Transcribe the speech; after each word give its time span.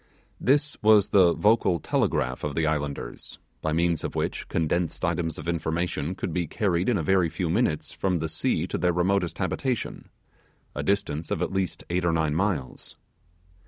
This 0.39 0.77
was 0.81 1.09
the 1.09 1.31
vocal 1.35 1.79
telegraph 1.79 2.43
of 2.43 2.55
the 2.55 2.65
islanders; 2.65 3.37
by 3.61 3.71
means 3.71 4.03
of 4.03 4.15
which 4.15 4.47
condensed 4.47 5.05
items 5.05 5.37
of 5.37 5.47
information 5.47 6.15
could 6.15 6.33
be 6.33 6.47
carried 6.47 6.89
in 6.89 6.97
a 6.97 7.03
very 7.03 7.29
few 7.29 7.51
minutes 7.51 7.91
from 7.91 8.17
the 8.17 8.27
sea 8.27 8.65
to 8.65 8.79
their 8.79 8.93
remotest 8.93 9.37
habitation, 9.37 10.09
a 10.73 10.81
distance 10.81 11.29
of 11.29 11.43
at 11.43 11.53
least 11.53 11.83
eight 11.91 12.03
or 12.03 12.13
nine 12.13 12.33
miles. 12.33 12.97